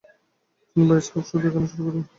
[0.69, 2.03] তিনি bioscope show দেখানো শুরু করেন।